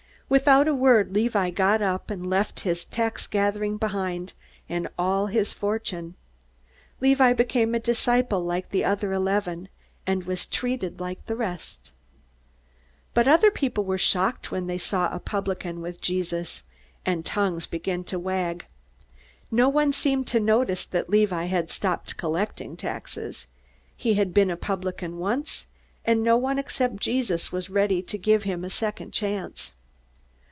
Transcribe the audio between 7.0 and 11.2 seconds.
Levi became a disciple like the other eleven, and was treated